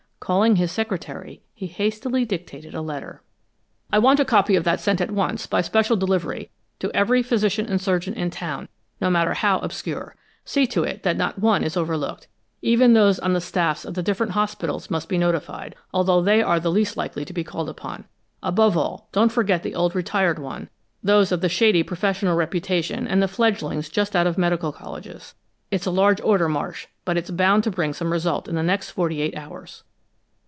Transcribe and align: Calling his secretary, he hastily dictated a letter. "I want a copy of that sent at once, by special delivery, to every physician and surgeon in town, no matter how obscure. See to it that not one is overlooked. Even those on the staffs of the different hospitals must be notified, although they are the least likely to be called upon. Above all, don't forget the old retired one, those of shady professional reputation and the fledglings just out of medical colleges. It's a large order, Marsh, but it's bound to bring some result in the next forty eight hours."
Calling 0.23 0.57
his 0.57 0.71
secretary, 0.71 1.41
he 1.53 1.65
hastily 1.65 2.23
dictated 2.25 2.75
a 2.75 2.81
letter. 2.81 3.23
"I 3.91 3.97
want 3.97 4.19
a 4.19 4.23
copy 4.23 4.55
of 4.55 4.63
that 4.65 4.79
sent 4.79 5.01
at 5.01 5.09
once, 5.11 5.47
by 5.47 5.61
special 5.61 5.97
delivery, 5.97 6.51
to 6.79 6.91
every 6.93 7.23
physician 7.23 7.65
and 7.65 7.81
surgeon 7.81 8.13
in 8.13 8.29
town, 8.29 8.69
no 9.01 9.09
matter 9.09 9.33
how 9.33 9.57
obscure. 9.59 10.15
See 10.45 10.67
to 10.67 10.83
it 10.83 11.01
that 11.03 11.17
not 11.17 11.39
one 11.39 11.63
is 11.63 11.75
overlooked. 11.75 12.27
Even 12.61 12.93
those 12.93 13.17
on 13.19 13.33
the 13.33 13.41
staffs 13.41 13.83
of 13.83 13.95
the 13.95 14.03
different 14.03 14.31
hospitals 14.33 14.91
must 14.91 15.09
be 15.09 15.17
notified, 15.17 15.75
although 15.91 16.21
they 16.21 16.41
are 16.41 16.59
the 16.59 16.71
least 16.71 16.95
likely 16.95 17.25
to 17.25 17.33
be 17.33 17.43
called 17.43 17.67
upon. 17.67 18.05
Above 18.43 18.77
all, 18.77 19.09
don't 19.11 19.31
forget 19.31 19.63
the 19.63 19.75
old 19.75 19.95
retired 19.95 20.37
one, 20.39 20.69
those 21.03 21.31
of 21.31 21.51
shady 21.51 21.81
professional 21.81 22.35
reputation 22.37 23.07
and 23.07 23.21
the 23.23 23.27
fledglings 23.27 23.89
just 23.89 24.15
out 24.15 24.27
of 24.27 24.37
medical 24.37 24.71
colleges. 24.71 25.33
It's 25.71 25.87
a 25.87 25.91
large 25.91 26.21
order, 26.21 26.47
Marsh, 26.47 26.85
but 27.05 27.17
it's 27.17 27.31
bound 27.31 27.63
to 27.63 27.71
bring 27.71 27.91
some 27.91 28.11
result 28.13 28.47
in 28.47 28.55
the 28.55 28.63
next 28.63 28.91
forty 28.91 29.19
eight 29.19 29.35
hours." 29.35 29.83